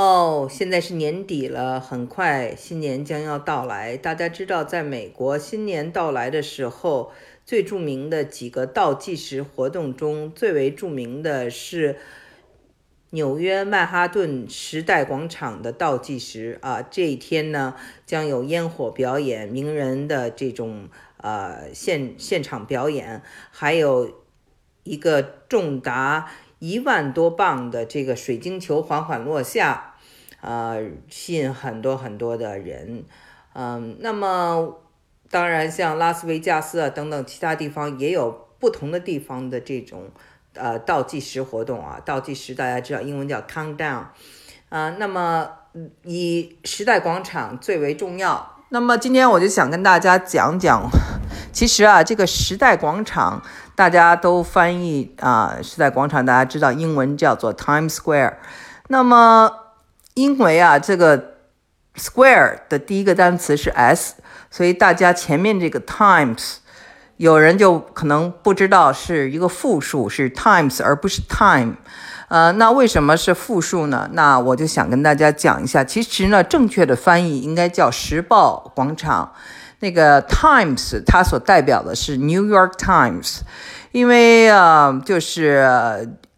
[0.00, 3.98] 哦，现在是年底了，很快新年将要到来。
[3.98, 7.12] 大家知道，在美国新年到来的时候，
[7.44, 11.98] 最著名的几个倒计时活动中，最为著名的是
[13.10, 16.80] 纽约曼哈顿时代广场的倒计时啊。
[16.80, 17.76] 这一天呢，
[18.06, 20.88] 将有烟火表演、名人的这种
[21.18, 23.20] 呃现现场表演，
[23.50, 24.10] 还有
[24.84, 26.30] 一个重达。
[26.62, 29.89] 一万多磅的这个水晶球缓缓落下，
[30.40, 33.04] 呃，吸引很多很多的人，
[33.54, 34.78] 嗯，那么
[35.30, 40.10] 当然像拉斯维加斯啊等等其他地方也有不同的地方的这种
[40.54, 44.04] 呃倒计时活动啊，倒计时大家知道英文叫 countdown，
[44.68, 45.48] 啊，那么
[46.04, 48.56] 以时代广场最为重要。
[48.72, 50.88] 那么今天我就想跟大家讲讲，
[51.52, 53.42] 其实啊，这个时代广场
[53.74, 58.34] 大家都翻译啊，时代广场大家知道英文叫做 Times Square。
[58.86, 59.59] 那么
[60.20, 61.36] 因为啊，这个
[61.96, 64.16] Square 的第一个单词是 S，
[64.50, 66.56] 所以大家前面这个 Times，
[67.16, 71.76] 有人就可能不知道是一个复数，是 Times 而不是 Time。
[72.28, 74.10] 呃，那为什么是复数呢？
[74.12, 79.32] 那我就想跟大家讲一下，其实呢，正确的翻译应该叫时报广场。
[79.80, 83.38] 那个 Times 它所代表的是 New York Times，
[83.92, 85.66] 因为啊，就是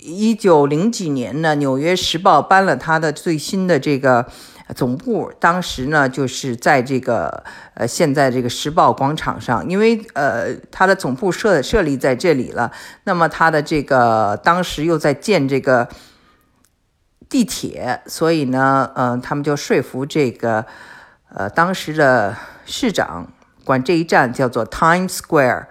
[0.00, 4.26] 一九零几年呢，纽约时报搬了它的最新的这个。
[4.72, 7.42] 总部当时呢，就是在这个
[7.74, 12.70] 呃，现在这个时报广场上，因为呃，它的总部设设立在这里了。
[13.02, 15.88] 那么它的这个当时又在建这个
[17.28, 20.64] 地铁，所以呢，嗯，他们就说服这个
[21.34, 23.26] 呃当时的市长
[23.64, 25.64] 管这一站叫做 Times Square，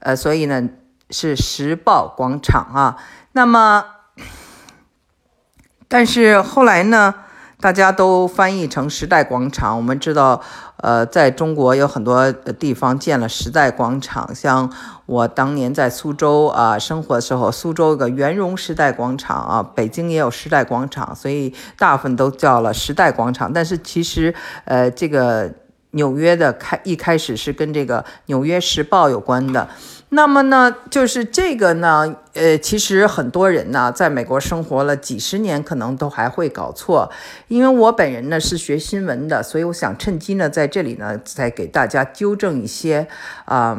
[0.00, 0.68] 呃，所以呢
[1.08, 2.98] 是时报广场啊。
[3.32, 3.84] 那么，
[5.88, 7.14] 但是后来呢？
[7.60, 9.76] 大家都翻译成时代广场。
[9.76, 10.42] 我们知道，
[10.78, 14.68] 呃，在中国有很多地方建了时代广场，像
[15.06, 23.52] 我当年在苏州啊生活的时候，苏州有个圆融时代广场啊，北京也有时代广场，所以大部分都叫了时代广场。
[23.52, 25.48] 但是其实，呃，这个
[25.92, 29.68] 纽约的开一开始是跟这个《纽约时报》有关的。
[30.14, 37.10] 那么呢，就是这个呢，呃，其实很多人呢，在美国生活了几十年，可能都还会搞错。
[37.48, 43.08] 因为我本人呢是学新闻的，所以我想趁机呢，在这里呢，再给大家纠正一些
[43.46, 43.74] 啊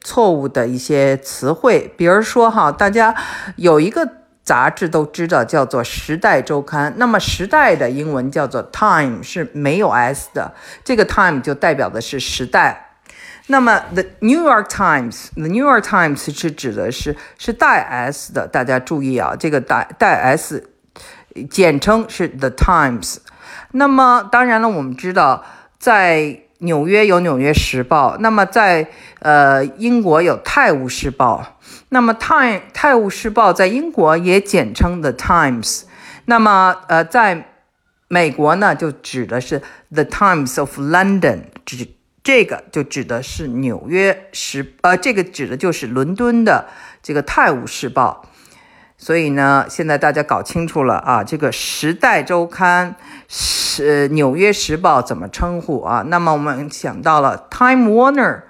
[0.00, 1.92] 错误的一些词汇。
[1.98, 3.14] 比如说哈，大家
[3.56, 4.08] 有一个
[4.42, 6.90] 杂志都知道，叫做《时代周刊》。
[6.96, 12.91] 那么《时代》的英文叫做 Time，是没有 s 的，这个 Time 就代表的是时代。
[13.52, 20.70] 那么，The New York Times，The New York Times 是指的是是带 s 的，大家注意啊，这个带带 s，
[21.50, 23.18] 简称是 The Times。
[23.72, 25.44] 那么，当然了，我们知道
[25.78, 31.58] 在纽约有《纽约时报》，那么在呃英国有《泰晤士报》，
[31.90, 35.82] 那么《泰泰晤士报》在英国也简称 The Times。
[36.24, 37.50] 那么呃，在
[38.08, 39.60] 美国呢，就指的是
[39.92, 41.86] The Times of London，指。
[42.22, 46.66] 这个就指的是纽约时，呃，这个指的就是伦敦的
[47.02, 48.24] 这个《泰晤士报》。
[48.96, 52.94] 所以呢，现在大家搞清楚了啊，这个《时代周刊》
[53.26, 56.04] 是《纽约时报》怎么称呼啊？
[56.06, 58.42] 那么我们想到了 Time Warner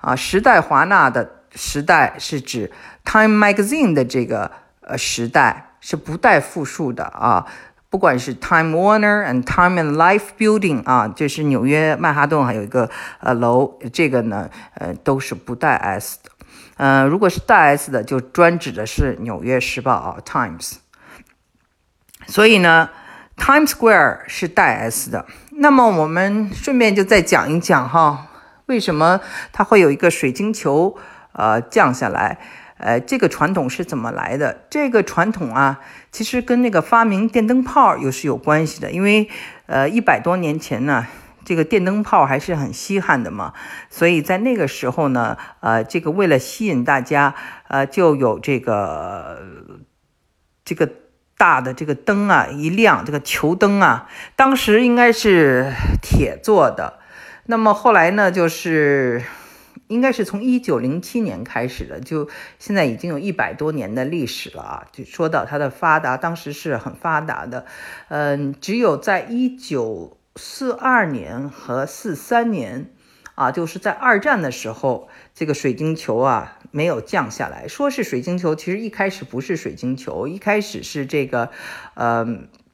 [0.00, 2.72] 啊，时代华纳的时代是指
[3.04, 7.46] Time Magazine 的这个呃时代，是不带复数的啊。
[7.90, 16.30] 不管是 Time Warner and Time and Life Building 啊，就是纽约曼哈顿还有一个呃楼，这个呢呃都是不带 s 的，
[16.76, 20.76] 呃如果是带 s 的，就专指的是纽约时报啊 Times。
[22.28, 22.90] 所以呢
[23.36, 25.26] ，Times Square 是带 s 的。
[25.50, 28.28] 那么我们顺便就再讲一讲哈，
[28.66, 29.20] 为什么
[29.52, 30.96] 它会有一个水晶球
[31.32, 32.38] 呃降下来？
[32.82, 34.64] 呃，这个传统是怎么来的？
[34.70, 35.80] 这个传统啊，
[36.10, 38.90] 其实跟那个发明电灯泡又是有关系的。
[38.90, 39.28] 因为，
[39.66, 41.06] 呃，一百多年前呢，
[41.44, 43.52] 这个电灯泡还是很稀罕的嘛，
[43.90, 47.34] 所以在那个时候呢，呃，这个为了吸引大家，
[47.68, 49.42] 呃，就有这个
[50.64, 50.88] 这个
[51.36, 57.00] 大的这个灯啊一亮，这个球灯啊，当时应该是铁做的，
[57.44, 59.22] 那么后来呢，就是。
[59.90, 62.28] 应该是从一九零七年开始的，就
[62.60, 64.86] 现在已经有一百多年的历史了啊！
[64.92, 67.66] 就说到它的发达，当时是很发达的，
[68.08, 72.92] 嗯，只有在一九四二年和四三年，
[73.34, 77.66] 啊，就是在二战的时候，这个水晶球啊没有降下来。
[77.66, 81.50] 说是水晶球，其实一开始不是水晶球，一开始是这个，
[81.94, 82.24] 呃，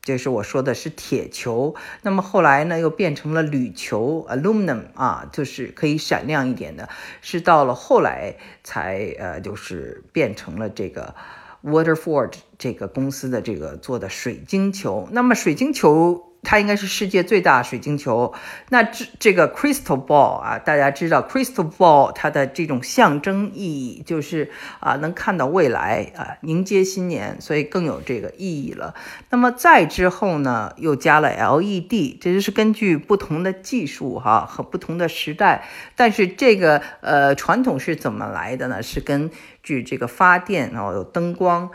[0.07, 1.75] 就是我说的是铁球。
[2.03, 6.89] 那么后来呢，又变成了铝球 （aluminum） 啊，就是可以闪亮一点的。
[7.21, 11.17] 是到了后来才呃，就是变成了这个
[11.65, 15.09] Waterford 这个公司的这个做的水晶球。
[15.11, 16.23] 那么水晶球。
[16.47, 18.33] 它应该是世界最大水晶球。
[18.69, 28.95] 那这这个 crystal ball 啊，大家知道 crystal ball 它的这种象征意义就是啊，能看到未来啊，迎接新年，所以更有这个意义了。
[29.31, 35.67] 那么再之后呢，又加了 LED，这就是根据不同的技术哈和不同的时代。
[35.97, 38.81] 但是这个呃传统是怎么来的呢？
[38.81, 39.33] 是根
[39.65, 41.71] 据这个发电哦，有灯光，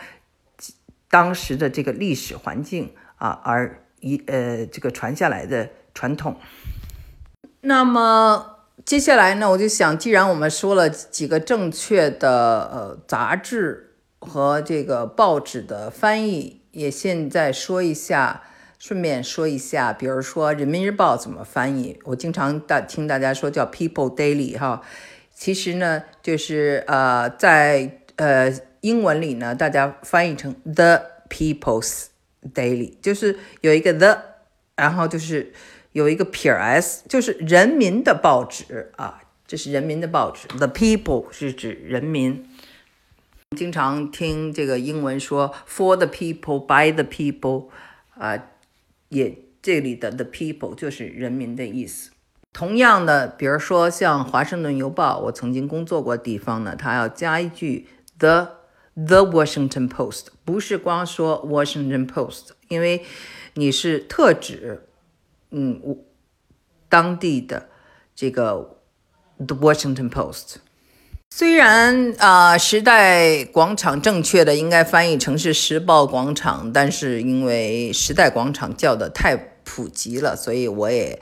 [1.09, 3.81] 当时的这个历史环境啊而。
[4.01, 6.36] 一呃，这个传下来的传统。
[7.62, 18.42] 那么接下来呢，我就想，既然我们说了几个正确的呃杂志和这个报纸的翻译，也现在说一下，
[18.80, 22.00] 顺便说一下，比如说《人民日报》怎么翻译。
[22.06, 24.81] 我经常大听大家说叫 People Daily 哈，
[25.33, 28.51] 其实呢，就是呃在呃
[28.81, 32.11] 英文里呢，大家翻译成 The People's。
[32.56, 34.18] Daily 就是有一个 the，
[34.76, 35.54] 然后就是
[35.92, 40.48] 有一个撇 s，就是人民的报纸啊，这是人民的报纸。
[40.48, 42.50] The People 是指人民。
[43.56, 47.68] 经常听这个英文说 For the people, by the people，
[48.18, 48.48] 啊，
[49.10, 52.10] 也这里的 the people 就是人民的意思。
[52.52, 58.61] 同样的，比如说像华盛顿邮报，我曾经工作过地方呢，它要加一句 the。
[58.96, 63.06] The Washington Post 不是光说 Washington Post，因为
[63.54, 64.88] 你是特指，
[65.52, 65.82] 嗯，
[66.90, 67.70] 当地的
[68.16, 68.78] 这个
[69.38, 70.56] The Washington Post。
[71.30, 81.22] 虽然啊，时代广场正确的应该翻译成是时报广场，但是因为时代广场叫的太普及了，所以我也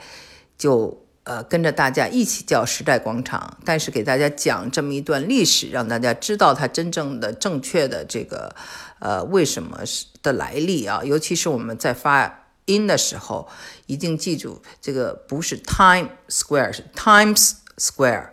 [0.58, 1.06] 就。
[1.24, 8.54] 呃，跟着大家一起叫时代广场，但是给大家讲这么一段历史，让大家知道它真正的正确的这个
[8.98, 11.02] 呃为什么是的来历啊。
[11.04, 13.48] 尤其是我们在发音的时候，
[13.86, 18.30] 一定记住这个不是 Time Square，是 Times Square。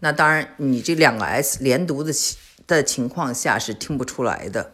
[0.00, 2.12] 那当然，你这两个 s 连读的
[2.66, 4.72] 的情况下是听不出来的。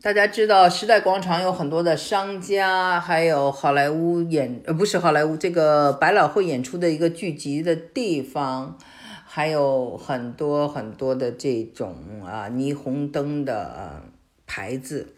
[0.00, 8.78] 大家知道时代广场有很多的商家，还有好莱坞演呃不是好莱坞这个百老汇演出的一个聚集的地方，
[9.26, 14.04] 还有很多很多的这种啊霓虹灯的
[14.46, 15.14] 牌子，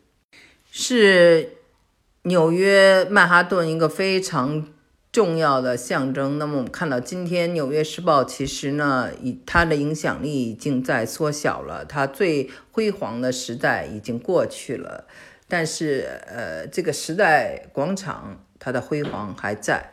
[0.71, 1.59] 是
[2.23, 4.67] 纽约曼哈顿一个非常。
[5.13, 6.39] 重要的象征。
[6.39, 15.07] 那么我们看到，今天《纽约时报》其实呢，以它的影响力已经在缩小了，它最辉煌的时代已经过去了。
[15.49, 19.93] 但是，呃，这个时代广场它的辉煌还在。